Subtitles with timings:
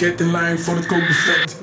[0.00, 1.56] get in line voor het koopbuffet.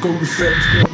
[0.00, 0.89] go to set.